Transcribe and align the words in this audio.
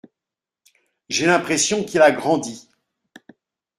J’ai 1.09 1.27
l’impression 1.27 1.83
qu’il 1.83 2.01
a 2.01 2.11
grandi. 2.11 2.67